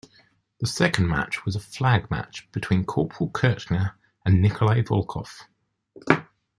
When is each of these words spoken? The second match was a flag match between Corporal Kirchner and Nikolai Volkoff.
The 0.61 0.65
second 0.65 1.09
match 1.09 1.45
was 1.45 1.55
a 1.55 1.59
flag 1.59 2.09
match 2.09 2.51
between 2.51 2.85
Corporal 2.85 3.29
Kirchner 3.29 3.99
and 4.25 4.41
Nikolai 4.41 4.81
Volkoff. 4.81 5.43